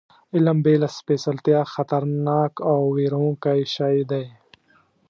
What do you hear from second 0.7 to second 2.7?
له سپېڅلتیا خطرناک